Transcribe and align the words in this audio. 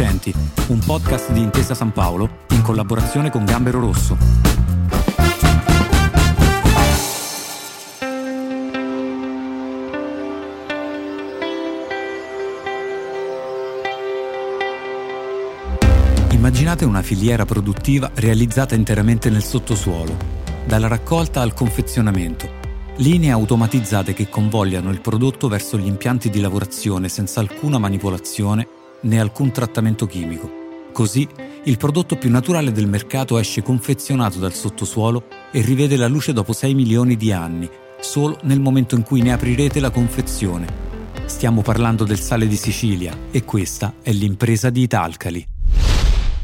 Innocenti, 0.00 0.32
un 0.68 0.78
podcast 0.78 1.32
di 1.32 1.40
Intesa 1.40 1.74
San 1.74 1.90
Paolo 1.90 2.44
in 2.50 2.62
collaborazione 2.62 3.30
con 3.30 3.44
Gambero 3.44 3.80
Rosso. 3.80 4.16
Immaginate 16.30 16.84
una 16.84 17.02
filiera 17.02 17.44
produttiva 17.44 18.08
realizzata 18.14 18.76
interamente 18.76 19.30
nel 19.30 19.42
sottosuolo, 19.42 20.16
dalla 20.64 20.86
raccolta 20.86 21.40
al 21.40 21.54
confezionamento 21.54 22.58
Linee 23.00 23.30
automatizzate 23.30 24.12
che 24.12 24.28
convogliano 24.28 24.90
il 24.90 25.00
prodotto 25.00 25.46
verso 25.46 25.78
gli 25.78 25.86
impianti 25.86 26.30
di 26.30 26.40
lavorazione 26.40 27.08
senza 27.08 27.38
alcuna 27.38 27.78
manipolazione 27.78 28.77
né 29.02 29.20
alcun 29.20 29.50
trattamento 29.50 30.06
chimico. 30.06 30.50
Così 30.92 31.28
il 31.64 31.76
prodotto 31.76 32.16
più 32.16 32.30
naturale 32.30 32.72
del 32.72 32.88
mercato 32.88 33.38
esce 33.38 33.62
confezionato 33.62 34.38
dal 34.38 34.52
sottosuolo 34.52 35.24
e 35.52 35.60
rivede 35.60 35.96
la 35.96 36.08
luce 36.08 36.32
dopo 36.32 36.52
6 36.52 36.74
milioni 36.74 37.16
di 37.16 37.30
anni, 37.30 37.68
solo 38.00 38.38
nel 38.42 38.60
momento 38.60 38.94
in 38.94 39.02
cui 39.02 39.22
ne 39.22 39.32
aprirete 39.32 39.80
la 39.80 39.90
confezione. 39.90 40.66
Stiamo 41.26 41.62
parlando 41.62 42.04
del 42.04 42.18
sale 42.18 42.46
di 42.46 42.56
Sicilia 42.56 43.16
e 43.30 43.44
questa 43.44 43.94
è 44.02 44.10
l'impresa 44.12 44.70
di 44.70 44.82
Italcali. 44.82 45.46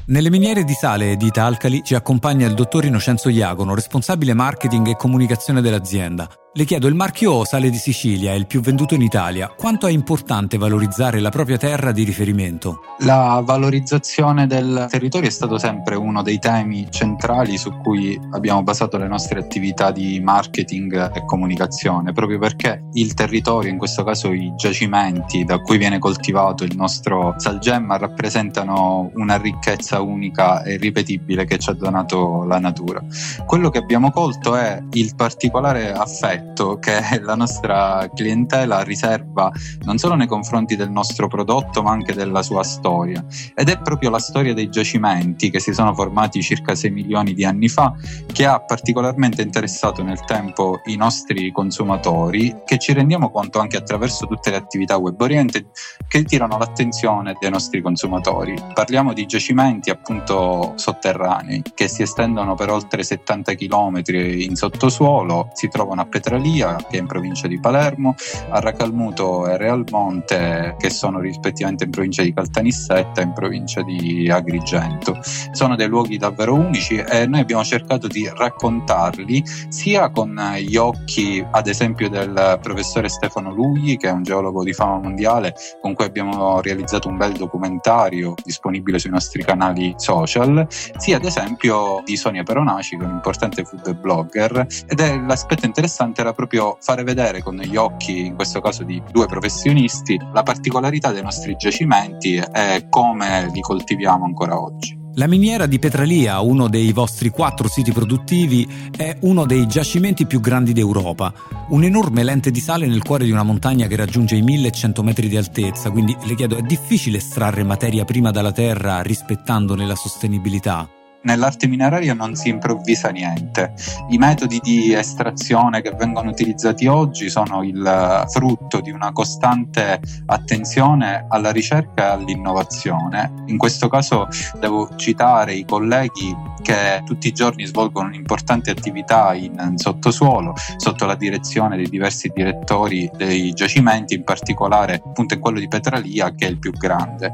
Nelle 0.06 0.28
miniere 0.28 0.64
di 0.64 0.74
sale 0.74 1.12
e 1.12 1.16
di 1.16 1.26
Italcali 1.26 1.82
ci 1.82 1.94
accompagna 1.94 2.46
il 2.46 2.52
dottor 2.52 2.84
Innocenzo 2.84 3.30
Iagono, 3.30 3.74
responsabile 3.74 4.34
marketing 4.34 4.88
e 4.88 4.96
comunicazione 4.96 5.62
dell'azienda. 5.62 6.28
Le 6.56 6.66
chiedo, 6.66 6.86
il 6.86 6.94
marchio 6.94 7.44
Sale 7.44 7.68
di 7.68 7.78
Sicilia 7.78 8.30
è 8.30 8.36
il 8.36 8.46
più 8.46 8.60
venduto 8.60 8.94
in 8.94 9.02
Italia. 9.02 9.48
Quanto 9.48 9.88
è 9.88 9.90
importante 9.90 10.56
valorizzare 10.56 11.18
la 11.18 11.30
propria 11.30 11.56
terra 11.56 11.90
di 11.90 12.04
riferimento? 12.04 12.78
La 13.00 13.42
valorizzazione 13.44 14.46
del 14.46 14.86
territorio 14.88 15.26
è 15.26 15.32
stato 15.32 15.58
sempre 15.58 15.96
uno 15.96 16.22
dei 16.22 16.38
temi 16.38 16.86
centrali 16.90 17.58
su 17.58 17.76
cui 17.78 18.16
abbiamo 18.30 18.62
basato 18.62 18.98
le 18.98 19.08
nostre 19.08 19.40
attività 19.40 19.90
di 19.90 20.20
marketing 20.20 21.10
e 21.12 21.24
comunicazione, 21.24 22.12
proprio 22.12 22.38
perché 22.38 22.84
il 22.92 23.14
territorio, 23.14 23.72
in 23.72 23.76
questo 23.76 24.04
caso 24.04 24.30
i 24.30 24.52
giacimenti 24.54 25.42
da 25.42 25.58
cui 25.58 25.76
viene 25.76 25.98
coltivato 25.98 26.62
il 26.62 26.76
nostro 26.76 27.34
salgemma, 27.36 27.96
rappresentano 27.96 29.10
una 29.14 29.38
ricchezza 29.38 30.00
unica 30.02 30.62
e 30.62 30.74
irripetibile 30.74 31.46
che 31.46 31.58
ci 31.58 31.68
ha 31.70 31.74
donato 31.74 32.44
la 32.44 32.60
natura. 32.60 33.02
Quello 33.44 33.70
che 33.70 33.78
abbiamo 33.78 34.12
colto 34.12 34.54
è 34.54 34.80
il 34.92 35.16
particolare 35.16 35.92
affetto 35.92 36.42
rispetto 36.44 36.78
che 36.78 37.20
la 37.20 37.34
nostra 37.34 38.08
clientela 38.14 38.82
riserva 38.82 39.50
non 39.84 39.98
solo 39.98 40.14
nei 40.14 40.26
confronti 40.26 40.76
del 40.76 40.90
nostro 40.90 41.26
prodotto 41.26 41.82
ma 41.82 41.90
anche 41.90 42.12
della 42.12 42.42
sua 42.42 42.62
storia 42.62 43.24
ed 43.54 43.68
è 43.68 43.80
proprio 43.80 44.10
la 44.10 44.18
storia 44.18 44.52
dei 44.52 44.68
giacimenti 44.68 45.50
che 45.50 45.58
si 45.58 45.72
sono 45.72 45.94
formati 45.94 46.42
circa 46.42 46.74
6 46.74 46.90
milioni 46.90 47.32
di 47.32 47.44
anni 47.44 47.68
fa 47.68 47.94
che 48.30 48.44
ha 48.44 48.60
particolarmente 48.60 49.42
interessato 49.42 50.02
nel 50.02 50.20
tempo 50.24 50.80
i 50.84 50.96
nostri 50.96 51.50
consumatori 51.50 52.54
che 52.64 52.78
ci 52.78 52.92
rendiamo 52.92 53.30
conto 53.30 53.58
anche 53.58 53.76
attraverso 53.76 54.26
tutte 54.26 54.50
le 54.50 54.56
attività 54.56 54.96
web 54.96 55.20
oriented 55.20 55.66
che 56.06 56.24
tirano 56.24 56.58
l'attenzione 56.58 57.36
dei 57.40 57.50
nostri 57.50 57.80
consumatori. 57.80 58.54
Parliamo 58.72 59.12
di 59.12 59.26
giacimenti 59.26 59.90
appunto 59.90 60.74
sotterranei 60.76 61.62
che 61.74 61.88
si 61.88 62.02
estendono 62.02 62.54
per 62.54 62.70
oltre 62.70 63.02
70 63.02 63.54
km 63.54 64.02
in 64.06 64.54
sottosuolo, 64.54 65.50
si 65.54 65.68
trovano 65.68 66.02
a 66.02 66.06
Petrarca 66.06 66.33
Australia, 66.34 66.76
che 66.76 66.96
è 66.96 67.00
in 67.00 67.06
provincia 67.06 67.46
di 67.46 67.60
Palermo, 67.60 68.14
a 68.50 68.58
Racalmuto 68.58 69.46
e 69.46 69.56
Realmonte, 69.56 70.74
che 70.78 70.90
sono 70.90 71.20
rispettivamente 71.20 71.84
in 71.84 71.90
provincia 71.90 72.22
di 72.22 72.32
Caltanissetta 72.32 73.20
e 73.20 73.24
in 73.24 73.32
provincia 73.32 73.82
di 73.82 74.28
Agrigento. 74.30 75.18
Sono 75.52 75.76
dei 75.76 75.86
luoghi 75.86 76.16
davvero 76.16 76.54
unici 76.54 76.96
e 76.96 77.26
noi 77.26 77.40
abbiamo 77.40 77.62
cercato 77.62 78.08
di 78.08 78.28
raccontarli 78.32 79.42
sia 79.68 80.10
con 80.10 80.34
gli 80.58 80.76
occhi, 80.76 81.44
ad 81.48 81.68
esempio, 81.68 82.08
del 82.08 82.58
professore 82.60 83.08
Stefano 83.08 83.52
Lugli, 83.52 83.96
che 83.96 84.08
è 84.08 84.12
un 84.12 84.22
geologo 84.22 84.64
di 84.64 84.72
fama 84.72 84.98
mondiale, 84.98 85.54
con 85.80 85.94
cui 85.94 86.04
abbiamo 86.04 86.60
realizzato 86.60 87.08
un 87.08 87.16
bel 87.16 87.32
documentario 87.32 88.34
disponibile 88.42 88.98
sui 88.98 89.10
nostri 89.10 89.44
canali 89.44 89.94
social, 89.96 90.66
sia 90.96 91.16
ad 91.16 91.24
esempio 91.24 92.02
di 92.04 92.16
Sonia 92.16 92.42
Peronaci, 92.42 92.96
che 92.96 93.04
è 93.04 93.06
un 93.06 93.14
importante 93.14 93.64
food 93.64 93.94
blogger, 93.94 94.66
ed 94.88 95.00
è 95.00 95.16
l'aspetto 95.18 95.66
interessante 95.66 96.22
era 96.24 96.32
proprio 96.32 96.76
fare 96.80 97.04
vedere 97.04 97.42
con 97.42 97.56
gli 97.56 97.76
occhi, 97.76 98.26
in 98.26 98.34
questo 98.34 98.60
caso 98.60 98.82
di 98.82 99.00
due 99.12 99.26
professionisti, 99.26 100.18
la 100.32 100.42
particolarità 100.42 101.12
dei 101.12 101.22
nostri 101.22 101.54
giacimenti 101.56 102.36
e 102.36 102.86
come 102.88 103.50
li 103.52 103.60
coltiviamo 103.60 104.24
ancora 104.24 104.60
oggi. 104.60 105.02
La 105.16 105.28
miniera 105.28 105.66
di 105.66 105.78
Petralia, 105.78 106.40
uno 106.40 106.68
dei 106.68 106.90
vostri 106.92 107.28
quattro 107.28 107.68
siti 107.68 107.92
produttivi, 107.92 108.90
è 108.96 109.16
uno 109.20 109.46
dei 109.46 109.68
giacimenti 109.68 110.26
più 110.26 110.40
grandi 110.40 110.72
d'Europa. 110.72 111.32
Un'enorme 111.68 112.24
lente 112.24 112.50
di 112.50 112.58
sale 112.58 112.88
nel 112.88 113.04
cuore 113.04 113.24
di 113.24 113.30
una 113.30 113.44
montagna 113.44 113.86
che 113.86 113.94
raggiunge 113.94 114.34
i 114.34 114.42
1100 114.42 115.02
metri 115.04 115.28
di 115.28 115.36
altezza, 115.36 115.90
quindi 115.92 116.16
le 116.24 116.34
chiedo, 116.34 116.56
è 116.56 116.62
difficile 116.62 117.18
estrarre 117.18 117.62
materia 117.62 118.04
prima 118.04 118.32
dalla 118.32 118.52
terra 118.52 119.02
rispettandone 119.02 119.86
la 119.86 119.94
sostenibilità? 119.94 120.88
Nell'arte 121.24 121.66
mineraria 121.66 122.14
non 122.14 122.34
si 122.34 122.48
improvvisa 122.48 123.10
niente. 123.10 123.74
I 124.10 124.18
metodi 124.18 124.60
di 124.62 124.92
estrazione 124.92 125.82
che 125.82 125.90
vengono 125.90 126.30
utilizzati 126.30 126.86
oggi 126.86 127.28
sono 127.28 127.62
il 127.62 128.24
frutto 128.28 128.80
di 128.80 128.90
una 128.90 129.12
costante 129.12 130.00
attenzione 130.26 131.26
alla 131.28 131.50
ricerca 131.50 132.04
e 132.04 132.12
all'innovazione. 132.12 133.32
In 133.46 133.58
questo 133.58 133.88
caso 133.88 134.28
devo 134.58 134.94
citare 134.96 135.54
i 135.54 135.64
colleghi 135.64 136.34
che 136.64 137.02
tutti 137.04 137.28
i 137.28 137.32
giorni 137.32 137.66
svolgono 137.66 138.08
un'importante 138.08 138.70
attività 138.70 139.34
in 139.34 139.74
sottosuolo 139.76 140.54
sotto 140.78 141.04
la 141.04 141.14
direzione 141.14 141.76
dei 141.76 141.88
diversi 141.88 142.32
direttori 142.34 143.10
dei 143.14 143.52
giacimenti, 143.52 144.14
in 144.14 144.24
particolare 144.24 144.94
appunto 145.04 145.34
in 145.34 145.40
quello 145.40 145.60
di 145.60 145.68
Petralia 145.68 146.34
che 146.34 146.46
è 146.46 146.48
il 146.50 146.58
più 146.58 146.72
grande. 146.72 147.32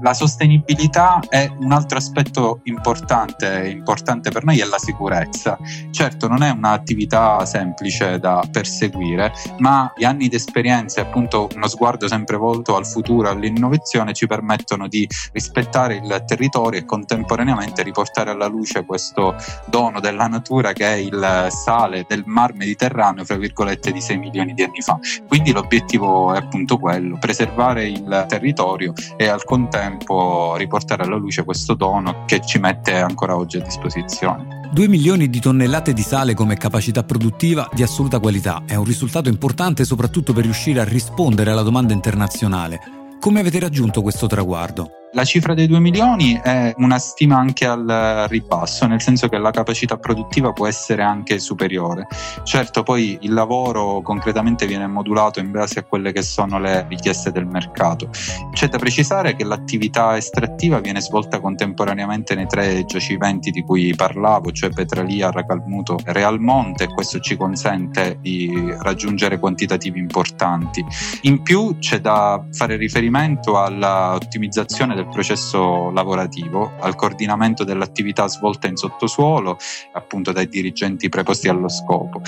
La 0.00 0.12
sostenibilità 0.14 1.20
è 1.28 1.48
un 1.60 1.70
altro 1.70 1.98
aspetto 1.98 2.60
importante, 2.64 3.68
importante 3.68 4.30
per 4.30 4.42
noi 4.42 4.58
è 4.58 4.64
la 4.64 4.78
sicurezza. 4.78 5.56
Certo, 5.92 6.26
non 6.26 6.42
è 6.42 6.50
un'attività 6.50 7.46
semplice 7.46 8.18
da 8.18 8.42
perseguire, 8.50 9.32
ma 9.58 9.92
gli 9.96 10.04
anni 10.04 10.26
di 10.26 10.34
esperienza 10.34 11.00
e 11.00 11.04
appunto 11.04 11.48
uno 11.54 11.68
sguardo 11.68 12.08
sempre 12.08 12.36
volto 12.36 12.74
al 12.74 12.86
futuro, 12.86 13.30
all'innovazione 13.30 14.12
ci 14.12 14.26
permettono 14.26 14.88
di 14.88 15.08
rispettare 15.32 15.96
il 15.96 16.24
territorio 16.26 16.80
e 16.80 16.84
contemporaneamente 16.84 17.84
riportare 17.84 18.30
alla 18.30 18.48
luce 18.48 18.71
questo 18.80 19.36
dono 19.66 20.00
della 20.00 20.26
natura 20.26 20.72
che 20.72 20.86
è 20.86 20.94
il 20.94 21.48
sale 21.50 22.04
del 22.08 22.22
mar 22.26 22.54
Mediterraneo, 22.54 23.24
fra 23.24 23.36
virgolette, 23.36 23.92
di 23.92 24.00
6 24.00 24.16
milioni 24.16 24.54
di 24.54 24.62
anni 24.62 24.80
fa. 24.80 24.98
Quindi 25.28 25.52
l'obiettivo 25.52 26.32
è 26.32 26.38
appunto 26.38 26.78
quello, 26.78 27.18
preservare 27.18 27.86
il 27.86 28.24
territorio 28.26 28.94
e 29.16 29.28
al 29.28 29.44
contempo 29.44 30.56
riportare 30.56 31.04
alla 31.04 31.16
luce 31.16 31.44
questo 31.44 31.74
dono 31.74 32.24
che 32.26 32.40
ci 32.40 32.58
mette 32.58 32.96
ancora 32.96 33.36
oggi 33.36 33.58
a 33.58 33.60
disposizione. 33.60 34.60
2 34.72 34.88
milioni 34.88 35.28
di 35.28 35.38
tonnellate 35.38 35.92
di 35.92 36.00
sale 36.00 36.32
come 36.32 36.56
capacità 36.56 37.02
produttiva 37.02 37.68
di 37.74 37.82
assoluta 37.82 38.18
qualità 38.18 38.62
è 38.66 38.74
un 38.74 38.84
risultato 38.84 39.28
importante 39.28 39.84
soprattutto 39.84 40.32
per 40.32 40.44
riuscire 40.44 40.80
a 40.80 40.84
rispondere 40.84 41.50
alla 41.50 41.60
domanda 41.60 41.92
internazionale. 41.92 42.80
Come 43.20 43.40
avete 43.40 43.60
raggiunto 43.60 44.00
questo 44.00 44.26
traguardo? 44.26 45.01
La 45.14 45.24
cifra 45.24 45.52
dei 45.52 45.66
2 45.66 45.78
milioni 45.78 46.40
è 46.42 46.72
una 46.78 46.98
stima 46.98 47.36
anche 47.36 47.66
al 47.66 48.24
ribasso, 48.30 48.86
nel 48.86 49.02
senso 49.02 49.28
che 49.28 49.36
la 49.36 49.50
capacità 49.50 49.98
produttiva 49.98 50.54
può 50.54 50.66
essere 50.66 51.02
anche 51.02 51.38
superiore. 51.38 52.06
Certo, 52.44 52.82
poi 52.82 53.18
il 53.20 53.34
lavoro 53.34 54.00
concretamente 54.00 54.66
viene 54.66 54.86
modulato 54.86 55.38
in 55.38 55.50
base 55.50 55.80
a 55.80 55.82
quelle 55.82 56.12
che 56.12 56.22
sono 56.22 56.58
le 56.58 56.86
richieste 56.88 57.30
del 57.30 57.44
mercato. 57.44 58.08
C'è 58.54 58.68
da 58.68 58.78
precisare 58.78 59.36
che 59.36 59.44
l'attività 59.44 60.16
estrattiva 60.16 60.80
viene 60.80 61.02
svolta 61.02 61.40
contemporaneamente 61.40 62.34
nei 62.34 62.46
tre 62.46 62.82
giacimenti 62.86 63.50
di 63.50 63.60
cui 63.60 63.94
parlavo, 63.94 64.50
cioè 64.50 64.70
Petralia, 64.70 65.30
Racalmuto 65.30 65.98
e 66.06 66.12
Realmonte, 66.14 66.84
e 66.84 66.88
questo 66.88 67.20
ci 67.20 67.36
consente 67.36 68.16
di 68.18 68.50
raggiungere 68.78 69.38
quantitativi 69.38 69.98
importanti. 69.98 70.82
In 71.22 71.42
più 71.42 71.76
c'è 71.78 72.00
da 72.00 72.42
fare 72.50 72.76
riferimento 72.76 73.58
all'ottimizzazione 73.60 74.94
del 74.94 75.00
del 75.02 75.08
processo 75.08 75.90
lavorativo, 75.90 76.72
al 76.80 76.94
coordinamento 76.94 77.64
dell'attività 77.64 78.28
svolta 78.28 78.68
in 78.68 78.76
sottosuolo, 78.76 79.58
appunto 79.92 80.32
dai 80.32 80.48
dirigenti 80.48 81.08
preposti 81.08 81.48
allo 81.48 81.68
scopo. 81.68 82.22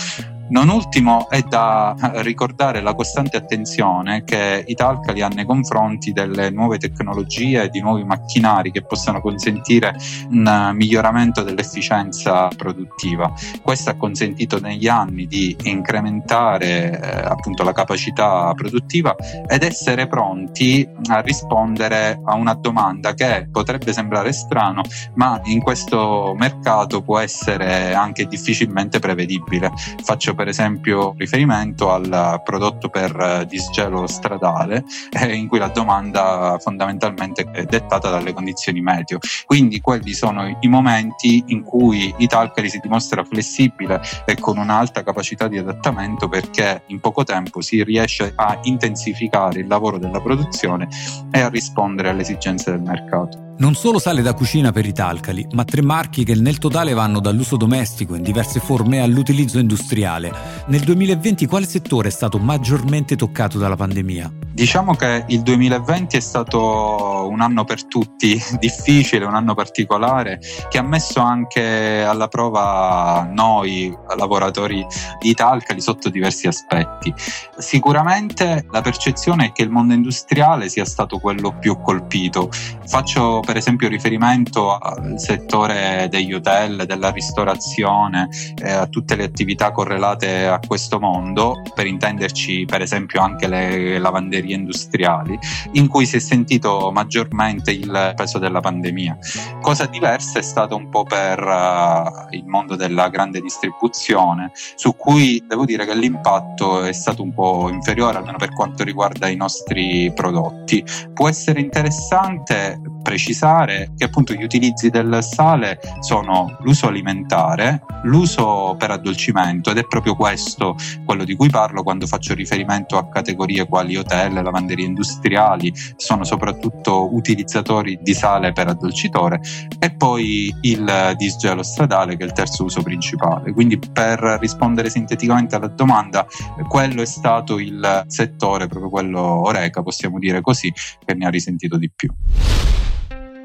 Non 0.50 0.68
ultimo 0.68 1.28
è 1.30 1.40
da 1.42 1.96
ricordare 2.16 2.82
la 2.82 2.94
costante 2.94 3.36
attenzione 3.36 4.24
che 4.24 4.62
Italcali 4.66 5.22
ha 5.22 5.28
nei 5.28 5.46
confronti 5.46 6.12
delle 6.12 6.50
nuove 6.50 6.78
tecnologie 6.78 7.62
e 7.62 7.68
di 7.70 7.80
nuovi 7.80 8.04
macchinari 8.04 8.70
che 8.70 8.82
possano 8.82 9.20
consentire 9.20 9.96
un 10.30 10.70
miglioramento 10.74 11.42
dell'efficienza 11.42 12.48
produttiva. 12.48 13.32
Questo 13.62 13.90
ha 13.90 13.94
consentito 13.94 14.60
negli 14.60 14.86
anni 14.86 15.26
di 15.26 15.56
incrementare 15.62 17.00
eh, 17.00 17.20
appunto 17.24 17.62
la 17.62 17.72
capacità 17.72 18.52
produttiva 18.54 19.16
ed 19.48 19.62
essere 19.62 20.06
pronti 20.06 20.86
a 21.08 21.20
rispondere 21.20 22.20
a 22.22 22.34
una 22.34 22.54
domanda 22.54 23.14
che 23.14 23.48
potrebbe 23.50 23.92
sembrare 23.92 24.32
strano, 24.32 24.82
ma 25.14 25.40
in 25.44 25.62
questo 25.62 26.34
mercato 26.36 27.02
può 27.02 27.18
essere 27.18 27.94
anche 27.94 28.26
difficilmente 28.26 28.98
prevedibile. 28.98 29.72
Faccio 30.02 30.33
per 30.34 30.48
esempio 30.48 31.14
riferimento 31.16 31.90
al 31.92 32.40
prodotto 32.44 32.88
per 32.88 33.16
eh, 33.18 33.46
disgelo 33.46 34.06
stradale 34.06 34.84
eh, 35.10 35.34
in 35.34 35.48
cui 35.48 35.58
la 35.58 35.68
domanda 35.68 36.56
fondamentalmente 36.60 37.50
è 37.50 37.64
dettata 37.64 38.10
dalle 38.10 38.32
condizioni 38.32 38.80
meteo. 38.80 39.18
Quindi 39.46 39.80
quelli 39.80 40.12
sono 40.12 40.56
i 40.60 40.68
momenti 40.68 41.42
in 41.48 41.62
cui 41.62 42.14
Italcari 42.18 42.68
si 42.68 42.78
dimostra 42.80 43.24
flessibile 43.24 44.00
e 44.24 44.38
con 44.38 44.58
un'alta 44.58 45.02
capacità 45.02 45.48
di 45.48 45.58
adattamento 45.58 46.28
perché 46.28 46.82
in 46.86 47.00
poco 47.00 47.24
tempo 47.24 47.60
si 47.60 47.82
riesce 47.82 48.32
a 48.34 48.58
intensificare 48.62 49.60
il 49.60 49.66
lavoro 49.66 49.98
della 49.98 50.20
produzione 50.20 50.88
e 51.30 51.40
a 51.40 51.48
rispondere 51.48 52.10
alle 52.10 52.22
esigenze 52.22 52.70
del 52.70 52.80
mercato. 52.80 53.44
Non 53.56 53.74
solo 53.74 54.00
sale 54.00 54.20
da 54.20 54.34
cucina 54.34 54.72
per 54.72 54.84
i 54.84 54.92
talcali, 54.92 55.46
ma 55.52 55.64
tre 55.64 55.80
marchi 55.80 56.24
che 56.24 56.34
nel 56.34 56.58
totale 56.58 56.92
vanno 56.92 57.20
dall'uso 57.20 57.56
domestico 57.56 58.16
in 58.16 58.22
diverse 58.22 58.58
forme 58.58 59.00
all'utilizzo 59.00 59.60
industriale. 59.60 60.23
Nel 60.66 60.80
2020 60.80 61.46
quale 61.46 61.66
settore 61.66 62.08
è 62.08 62.10
stato 62.10 62.38
maggiormente 62.38 63.16
toccato 63.16 63.58
dalla 63.58 63.76
pandemia? 63.76 64.32
Diciamo 64.54 64.94
che 64.94 65.24
il 65.28 65.42
2020 65.42 66.16
è 66.16 66.20
stato 66.20 67.26
un 67.28 67.40
anno 67.40 67.64
per 67.64 67.86
tutti 67.86 68.40
difficile, 68.60 69.24
un 69.24 69.34
anno 69.34 69.54
particolare 69.54 70.38
che 70.68 70.78
ha 70.78 70.82
messo 70.82 71.20
anche 71.20 72.04
alla 72.04 72.28
prova 72.28 73.28
noi 73.32 73.92
lavoratori 74.16 74.86
di 75.18 75.34
Talcali 75.34 75.80
sotto 75.80 76.08
diversi 76.08 76.46
aspetti. 76.46 77.12
Sicuramente 77.58 78.64
la 78.70 78.80
percezione 78.80 79.46
è 79.46 79.52
che 79.52 79.62
il 79.62 79.70
mondo 79.70 79.92
industriale 79.92 80.68
sia 80.68 80.84
stato 80.84 81.18
quello 81.18 81.58
più 81.58 81.80
colpito. 81.80 82.48
Faccio 82.86 83.40
per 83.44 83.56
esempio 83.56 83.88
riferimento 83.88 84.78
al 84.78 85.14
settore 85.18 86.06
degli 86.08 86.32
hotel, 86.32 86.84
della 86.86 87.10
ristorazione, 87.10 88.28
eh, 88.62 88.70
a 88.70 88.86
tutte 88.86 89.16
le 89.16 89.24
attività 89.24 89.72
correlate 89.72 90.13
a 90.22 90.60
questo 90.66 90.98
mondo, 90.98 91.62
per 91.74 91.86
intenderci 91.86 92.64
per 92.64 92.82
esempio 92.82 93.20
anche 93.20 93.46
le 93.46 93.98
lavanderie 93.98 94.54
industriali, 94.54 95.38
in 95.72 95.88
cui 95.88 96.06
si 96.06 96.16
è 96.16 96.20
sentito 96.20 96.90
maggiormente 96.92 97.70
il 97.70 98.12
peso 98.14 98.38
della 98.38 98.60
pandemia. 98.60 99.18
Cosa 99.60 99.86
diversa 99.86 100.38
è 100.38 100.42
stato 100.42 100.76
un 100.76 100.88
po' 100.88 101.04
per 101.04 101.40
uh, 101.40 102.34
il 102.34 102.44
mondo 102.46 102.76
della 102.76 103.08
grande 103.08 103.40
distribuzione, 103.40 104.52
su 104.54 104.94
cui 104.96 105.42
devo 105.46 105.64
dire 105.64 105.84
che 105.84 105.94
l'impatto 105.94 106.82
è 106.82 106.92
stato 106.92 107.22
un 107.22 107.32
po' 107.32 107.68
inferiore, 107.70 108.18
almeno 108.18 108.38
per 108.38 108.52
quanto 108.52 108.84
riguarda 108.84 109.28
i 109.28 109.36
nostri 109.36 110.12
prodotti. 110.14 110.84
Può 111.12 111.28
essere 111.28 111.60
interessante 111.60 112.80
precisare 113.02 113.92
che 113.96 114.04
appunto 114.04 114.32
gli 114.32 114.42
utilizzi 114.42 114.88
del 114.88 115.18
sale 115.22 115.78
sono 116.00 116.56
l'uso 116.60 116.88
alimentare, 116.88 117.82
l'uso 118.04 118.74
per 118.78 118.90
addolcimento 118.90 119.70
ed 119.70 119.78
è 119.78 119.84
proprio 120.04 120.14
questo 120.14 120.76
quello 121.06 121.24
di 121.24 121.34
cui 121.34 121.48
parlo 121.48 121.82
quando 121.82 122.06
faccio 122.06 122.34
riferimento 122.34 122.98
a 122.98 123.08
categorie 123.08 123.66
quali 123.66 123.96
hotel, 123.96 124.34
lavanderie 124.34 124.84
industriali, 124.84 125.72
sono 125.96 126.24
soprattutto 126.24 127.14
utilizzatori 127.14 127.98
di 128.02 128.12
sale 128.12 128.52
per 128.52 128.68
addolcitore 128.68 129.40
e 129.78 129.94
poi 129.94 130.54
il 130.62 131.14
disgelo 131.16 131.62
stradale 131.62 132.16
che 132.16 132.24
è 132.24 132.26
il 132.26 132.32
terzo 132.32 132.64
uso 132.64 132.82
principale. 132.82 133.52
Quindi 133.52 133.78
per 133.78 134.38
rispondere 134.40 134.90
sinteticamente 134.90 135.56
alla 135.56 135.68
domanda, 135.68 136.26
quello 136.68 137.00
è 137.00 137.06
stato 137.06 137.58
il 137.58 138.04
settore, 138.06 138.66
proprio 138.66 138.90
quello 138.90 139.20
Oreca, 139.20 139.82
possiamo 139.82 140.18
dire 140.18 140.42
così, 140.42 140.72
che 141.04 141.14
ne 141.14 141.26
ha 141.26 141.30
risentito 141.30 141.78
di 141.78 141.90
più. 141.94 142.12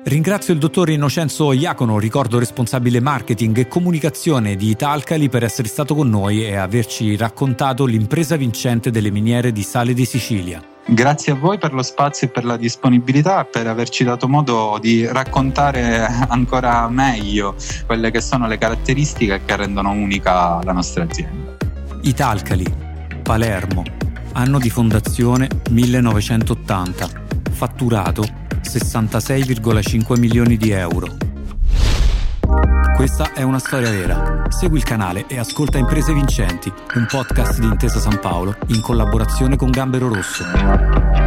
Ringrazio 0.02 0.54
il 0.54 0.60
dottor 0.60 0.90
Innocenzo 0.90 1.52
Iacono, 1.52 2.00
ricordo 2.00 2.40
responsabile 2.40 3.02
marketing 3.02 3.58
e 3.58 3.68
comunicazione 3.68 4.56
di 4.56 4.70
Italcali, 4.70 5.28
per 5.28 5.44
essere 5.44 5.68
stato 5.68 5.94
con 5.94 6.10
noi 6.10 6.46
e 6.46 6.56
averci 6.56 7.18
raccontato 7.18 7.86
l'impresa 7.86 8.38
vincente 8.38 8.92
delle 8.92 9.12
miniere 9.12 9.52
di 9.52 9.62
Sale 9.62 9.94
di 9.94 10.06
Sicilia. 10.06 10.64
Grazie 10.86 11.34
a 11.34 11.36
voi 11.36 11.58
per 11.58 11.74
lo 11.74 11.84
spazio 11.84 12.28
e 12.28 12.30
per 12.30 12.46
la 12.46 12.56
disponibilità, 12.56 13.44
per 13.44 13.68
averci 13.68 14.06
dato 14.06 14.30
modo 14.30 14.80
di 14.82 15.06
raccontare 15.06 16.06
ancora 16.30 16.88
meglio 16.88 17.56
quelle 17.86 18.10
che 18.10 18.22
sono 18.22 18.48
le 18.48 18.58
caratteristiche 18.58 19.42
che 19.44 19.56
rendono 19.58 19.92
unica 19.92 20.64
la 20.64 20.72
nostra 20.72 21.04
azienda. 21.04 21.58
Italcali, 22.04 22.66
Palermo, 23.22 23.84
anno 24.32 24.60
di 24.60 24.70
fondazione 24.70 25.50
1980, 25.70 27.10
fatturato 27.52 28.39
66,5 28.70 30.20
milioni 30.20 30.56
di 30.56 30.70
euro. 30.70 31.08
Questa 32.96 33.34
è 33.34 33.42
una 33.42 33.58
storia 33.60 33.90
vera. 33.90 34.44
Segui 34.50 34.78
il 34.78 34.84
canale 34.84 35.26
e 35.28 35.40
ascolta 35.40 35.78
Imprese 35.78 36.14
Vincenti, 36.14 36.72
un 36.96 37.08
podcast 37.10 37.60
di 37.60 37.66
Intesa 37.66 38.00
San 38.00 38.20
Paolo 38.20 38.56
in 38.68 38.82
collaborazione 38.82 39.56
con 39.56 39.72
Gambero 39.72 40.14
Rosso. 40.14 41.19